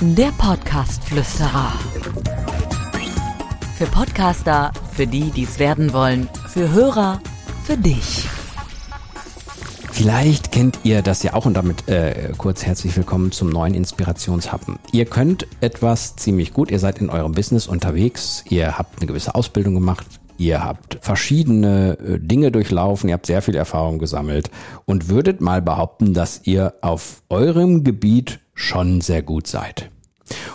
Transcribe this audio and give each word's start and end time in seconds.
Der 0.00 0.32
Podcast-Flüsterer. 0.38 1.72
Für 3.76 3.86
Podcaster, 3.86 4.72
für 4.92 5.06
die, 5.06 5.30
die 5.30 5.44
es 5.44 5.58
werden 5.58 5.92
wollen, 5.92 6.28
für 6.48 6.70
Hörer, 6.72 7.20
für 7.64 7.76
dich. 7.76 8.28
Vielleicht 9.90 10.52
kennt 10.52 10.80
ihr 10.82 11.00
das 11.00 11.22
ja 11.22 11.32
auch 11.32 11.46
und 11.46 11.54
damit 11.54 11.88
äh, 11.88 12.32
kurz 12.36 12.64
herzlich 12.66 12.94
willkommen 12.96 13.32
zum 13.32 13.48
neuen 13.48 13.74
Inspirationshappen. 13.74 14.78
Ihr 14.92 15.06
könnt 15.06 15.46
etwas 15.62 16.16
ziemlich 16.16 16.52
gut, 16.52 16.70
ihr 16.70 16.78
seid 16.78 16.98
in 16.98 17.08
eurem 17.08 17.32
Business 17.32 17.66
unterwegs, 17.66 18.44
ihr 18.48 18.76
habt 18.76 18.98
eine 18.98 19.06
gewisse 19.06 19.34
Ausbildung 19.34 19.74
gemacht, 19.74 20.06
ihr 20.38 20.64
habt 20.64 20.98
verschiedene 21.00 21.98
äh, 21.98 22.18
Dinge 22.18 22.50
durchlaufen, 22.50 23.08
ihr 23.08 23.14
habt 23.14 23.26
sehr 23.26 23.42
viel 23.42 23.54
Erfahrung 23.54 23.98
gesammelt 23.98 24.50
und 24.84 25.08
würdet 25.08 25.40
mal 25.40 25.62
behaupten, 25.62 26.14
dass 26.14 26.42
ihr 26.44 26.74
auf 26.80 27.22
eurem 27.28 27.84
Gebiet 27.84 28.40
schon 28.54 29.00
sehr 29.00 29.22
gut 29.22 29.46
seid. 29.46 29.90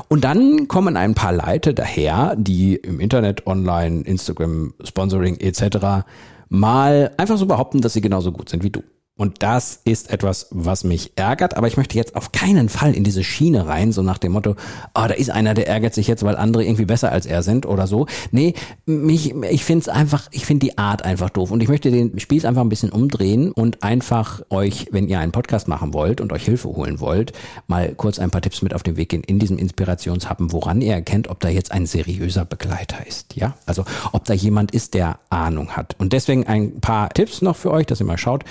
Und 0.09 0.23
dann 0.23 0.67
kommen 0.67 0.97
ein 0.97 1.13
paar 1.13 1.33
Leute 1.33 1.73
daher, 1.73 2.35
die 2.37 2.75
im 2.75 2.99
Internet, 2.99 3.47
online, 3.47 4.01
Instagram, 4.01 4.73
Sponsoring 4.83 5.37
etc. 5.37 6.05
mal 6.49 7.11
einfach 7.17 7.37
so 7.37 7.45
behaupten, 7.45 7.81
dass 7.81 7.93
sie 7.93 8.01
genauso 8.01 8.31
gut 8.31 8.49
sind 8.49 8.63
wie 8.63 8.69
du. 8.69 8.83
Und 9.17 9.43
das 9.43 9.81
ist 9.83 10.09
etwas, 10.09 10.47
was 10.49 10.83
mich 10.83 11.11
ärgert, 11.15 11.55
aber 11.55 11.67
ich 11.67 11.77
möchte 11.77 11.95
jetzt 11.95 12.15
auf 12.15 12.31
keinen 12.31 12.69
Fall 12.69 12.95
in 12.95 13.03
diese 13.03 13.23
Schiene 13.23 13.67
rein, 13.67 13.91
so 13.91 14.01
nach 14.01 14.17
dem 14.17 14.31
Motto, 14.31 14.55
oh, 14.95 15.05
da 15.07 15.13
ist 15.13 15.29
einer, 15.29 15.53
der 15.53 15.67
ärgert 15.67 15.93
sich 15.93 16.07
jetzt, 16.07 16.23
weil 16.23 16.37
andere 16.37 16.63
irgendwie 16.63 16.85
besser 16.85 17.11
als 17.11 17.25
er 17.25 17.43
sind 17.43 17.67
oder 17.67 17.85
so. 17.85 18.07
Nee, 18.31 18.55
mich, 18.85 19.35
ich 19.35 19.63
finde 19.63 19.81
es 19.81 19.89
einfach, 19.89 20.27
ich 20.31 20.45
finde 20.45 20.65
die 20.65 20.77
Art 20.77 21.03
einfach 21.03 21.29
doof. 21.29 21.51
Und 21.51 21.61
ich 21.61 21.69
möchte 21.69 21.91
den 21.91 22.19
Spieß 22.19 22.45
einfach 22.45 22.61
ein 22.61 22.69
bisschen 22.69 22.89
umdrehen 22.89 23.51
und 23.51 23.83
einfach 23.83 24.41
euch, 24.49 24.87
wenn 24.91 25.07
ihr 25.07 25.19
einen 25.19 25.33
Podcast 25.33 25.67
machen 25.67 25.93
wollt 25.93 26.19
und 26.19 26.31
euch 26.33 26.45
Hilfe 26.45 26.69
holen 26.69 26.99
wollt, 26.99 27.33
mal 27.67 27.93
kurz 27.93 28.17
ein 28.17 28.31
paar 28.31 28.41
Tipps 28.41 28.61
mit 28.61 28.73
auf 28.73 28.81
den 28.81 28.97
Weg 28.97 29.09
gehen 29.09 29.23
in 29.23 29.39
diesem 29.39 29.57
Inspirationshappen, 29.57 30.51
woran 30.51 30.81
ihr 30.81 30.93
erkennt, 30.93 31.27
ob 31.27 31.41
da 31.41 31.49
jetzt 31.49 31.71
ein 31.73 31.85
seriöser 31.85 32.45
Begleiter 32.45 33.05
ist. 33.05 33.35
Ja, 33.35 33.55
also 33.65 33.83
ob 34.13 34.25
da 34.25 34.33
jemand 34.33 34.71
ist, 34.71 34.93
der 34.93 35.19
Ahnung 35.29 35.71
hat. 35.71 35.95
Und 35.99 36.13
deswegen 36.13 36.47
ein 36.47 36.79
paar 36.79 37.09
Tipps 37.09 37.41
noch 37.41 37.57
für 37.57 37.71
euch, 37.71 37.85
dass 37.85 37.99
ihr 37.99 38.05
mal 38.05 38.17
schaut, 38.17 38.45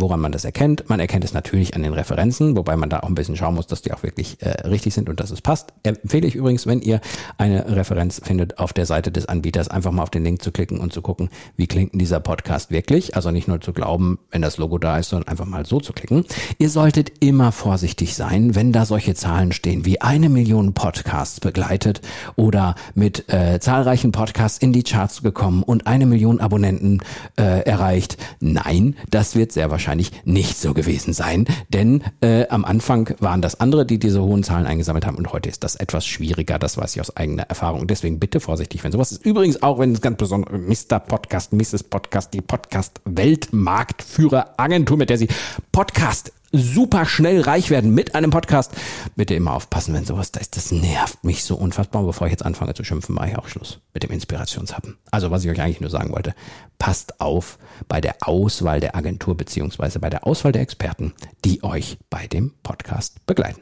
woran 0.00 0.20
man 0.20 0.32
das 0.32 0.44
erkennt. 0.44 0.88
Man 0.88 1.00
erkennt 1.00 1.24
es 1.24 1.32
natürlich 1.32 1.74
an 1.74 1.82
den 1.82 1.92
Referenzen, 1.92 2.56
wobei 2.56 2.76
man 2.76 2.88
da 2.90 3.00
auch 3.00 3.08
ein 3.08 3.14
bisschen 3.14 3.36
schauen 3.36 3.54
muss, 3.54 3.66
dass 3.66 3.82
die 3.82 3.92
auch 3.92 4.02
wirklich 4.02 4.40
äh, 4.40 4.48
richtig 4.66 4.94
sind 4.94 5.08
und 5.08 5.20
dass 5.20 5.30
es 5.30 5.40
passt. 5.40 5.72
Empfehle 5.82 6.26
ich 6.26 6.34
übrigens, 6.34 6.66
wenn 6.66 6.80
ihr 6.80 7.00
eine 7.38 7.76
Referenz 7.76 8.20
findet 8.22 8.58
auf 8.58 8.72
der 8.72 8.86
Seite 8.86 9.12
des 9.12 9.26
Anbieters, 9.26 9.68
einfach 9.68 9.92
mal 9.92 10.02
auf 10.02 10.10
den 10.10 10.24
Link 10.24 10.42
zu 10.42 10.52
klicken 10.52 10.78
und 10.78 10.92
zu 10.92 11.02
gucken, 11.02 11.30
wie 11.56 11.66
klingt 11.66 11.92
denn 11.92 11.98
dieser 11.98 12.20
Podcast 12.20 12.70
wirklich. 12.70 13.14
Also 13.16 13.30
nicht 13.30 13.48
nur 13.48 13.60
zu 13.60 13.72
glauben, 13.72 14.18
wenn 14.30 14.42
das 14.42 14.56
Logo 14.56 14.78
da 14.78 14.98
ist, 14.98 15.10
sondern 15.10 15.28
einfach 15.28 15.46
mal 15.46 15.66
so 15.66 15.80
zu 15.80 15.92
klicken. 15.92 16.24
Ihr 16.58 16.70
solltet 16.70 17.12
immer 17.20 17.52
vorsichtig 17.52 18.14
sein, 18.14 18.54
wenn 18.54 18.72
da 18.72 18.84
solche 18.84 19.14
Zahlen 19.14 19.52
stehen 19.52 19.84
wie 19.84 20.00
eine 20.00 20.28
Million 20.28 20.74
Podcasts 20.74 21.40
begleitet 21.40 22.00
oder 22.36 22.74
mit 22.94 23.32
äh, 23.32 23.60
zahlreichen 23.60 24.12
Podcasts 24.12 24.58
in 24.58 24.72
die 24.72 24.82
Charts 24.82 25.22
gekommen 25.22 25.62
und 25.62 25.86
eine 25.86 26.06
Million 26.06 26.40
Abonnenten 26.40 27.00
äh, 27.38 27.62
erreicht. 27.64 28.16
Nein, 28.40 28.96
das 29.10 29.36
wird 29.36 29.52
sehr 29.52 29.70
wahrscheinlich 29.70 29.89
wahrscheinlich 29.90 30.12
nicht 30.24 30.56
so 30.56 30.72
gewesen 30.72 31.12
sein, 31.12 31.46
denn 31.68 32.04
äh, 32.20 32.46
am 32.48 32.64
Anfang 32.64 33.12
waren 33.18 33.42
das 33.42 33.58
andere, 33.58 33.84
die 33.84 33.98
diese 33.98 34.22
hohen 34.22 34.44
Zahlen 34.44 34.66
eingesammelt 34.66 35.04
haben 35.04 35.16
und 35.16 35.32
heute 35.32 35.48
ist 35.48 35.64
das 35.64 35.74
etwas 35.74 36.06
schwieriger, 36.06 36.60
das 36.60 36.76
weiß 36.76 36.94
ich 36.94 37.00
aus 37.00 37.16
eigener 37.16 37.42
Erfahrung. 37.42 37.88
Deswegen 37.88 38.20
bitte 38.20 38.38
vorsichtig, 38.38 38.84
wenn 38.84 38.92
sowas 38.92 39.10
ist. 39.10 39.24
Übrigens 39.24 39.64
auch, 39.64 39.80
wenn 39.80 39.92
es 39.92 40.00
ganz 40.00 40.16
besonders 40.16 40.52
Mr. 40.52 41.00
Podcast, 41.00 41.52
Mrs. 41.52 41.82
Podcast, 41.82 42.32
die 42.34 42.40
Podcast 42.40 43.00
Weltmarktführer 43.04 44.54
Agentur, 44.58 44.96
mit 44.96 45.10
der 45.10 45.18
sie 45.18 45.28
Podcast 45.72 46.32
super 46.52 47.04
schnell 47.06 47.40
reich 47.40 47.70
werden 47.70 47.94
mit 47.94 48.14
einem 48.14 48.30
Podcast. 48.30 48.72
Bitte 49.16 49.34
immer 49.34 49.52
aufpassen, 49.52 49.94
wenn 49.94 50.04
sowas 50.04 50.32
da 50.32 50.40
ist. 50.40 50.56
Das 50.56 50.72
nervt 50.72 51.24
mich 51.24 51.44
so 51.44 51.56
unfassbar. 51.56 52.02
Bevor 52.02 52.26
ich 52.26 52.32
jetzt 52.32 52.44
anfange 52.44 52.74
zu 52.74 52.84
schimpfen, 52.84 53.14
mache 53.14 53.30
ich 53.30 53.38
auch 53.38 53.48
Schluss 53.48 53.80
mit 53.94 54.02
dem 54.02 54.10
Inspirationshappen. 54.10 54.98
Also, 55.10 55.30
was 55.30 55.44
ich 55.44 55.50
euch 55.50 55.60
eigentlich 55.60 55.80
nur 55.80 55.90
sagen 55.90 56.12
wollte, 56.12 56.34
passt 56.78 57.20
auf 57.20 57.58
bei 57.88 58.00
der 58.00 58.16
Auswahl 58.22 58.80
der 58.80 58.96
Agentur 58.96 59.36
beziehungsweise 59.36 60.00
bei 60.00 60.10
der 60.10 60.26
Auswahl 60.26 60.52
der 60.52 60.62
Experten, 60.62 61.12
die 61.44 61.62
euch 61.62 61.98
bei 62.10 62.26
dem 62.26 62.52
Podcast 62.62 63.24
begleiten. 63.26 63.60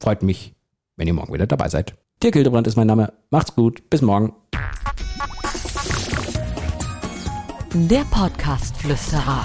Freut 0.00 0.22
mich, 0.22 0.54
wenn 0.96 1.06
ihr 1.06 1.14
morgen 1.14 1.32
wieder 1.32 1.46
dabei 1.46 1.68
seid. 1.68 1.94
Dirk 2.22 2.34
Hildebrand 2.34 2.66
ist 2.66 2.76
mein 2.76 2.86
Name. 2.86 3.12
Macht's 3.30 3.54
gut. 3.54 3.88
Bis 3.90 4.02
morgen. 4.02 4.32
Der 7.74 8.04
Podcast-Flüsterer. 8.10 9.44